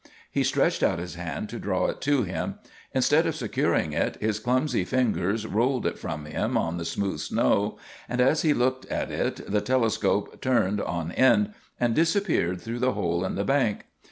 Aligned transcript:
He 0.31 0.43
stretched 0.43 0.81
out 0.81 0.97
his 0.97 1.13
hand 1.13 1.47
to 1.49 1.59
draw 1.59 1.85
it 1.85 2.01
to 2.01 2.23
him. 2.23 2.55
Instead 2.91 3.27
of 3.27 3.35
securing 3.35 3.93
it, 3.93 4.15
his 4.19 4.39
clumsy 4.39 4.83
fingers 4.83 5.45
rolled 5.45 5.85
it 5.85 5.99
from 5.99 6.25
him 6.25 6.57
on 6.57 6.77
the 6.79 6.85
smooth 6.85 7.19
snow, 7.19 7.77
and 8.09 8.19
as 8.19 8.41
he 8.41 8.51
looked 8.55 8.87
at 8.87 9.11
it 9.11 9.45
the 9.51 9.61
telescope 9.61 10.41
turned 10.41 10.81
on 10.81 11.11
end 11.11 11.53
and 11.79 11.93
disappeared 11.93 12.59
through 12.61 12.79
the 12.79 12.93
hole 12.93 13.23
in 13.23 13.35
the 13.35 13.45
bank. 13.45 13.83